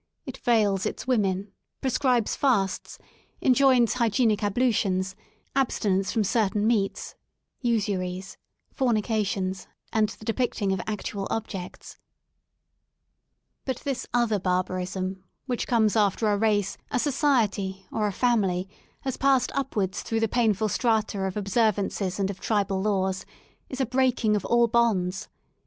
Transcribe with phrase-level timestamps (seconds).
[0.25, 5.15] It veils its women; prescribes fasts; ii6 LONDON AT LEISURE enjoins hygienic ablutions,
[5.55, 7.13] abstinence from certain meats,
[7.61, 8.35] usuries,
[8.73, 11.99] fornications, and the depicting of actual objects*)
[13.63, 18.67] But this other barbarism, which comes after a racCj a Society, or a family,
[19.01, 23.23] has passed upwards through the painful strata of observances and of tribal laws,
[23.69, 25.29] is a breaking of all bonds.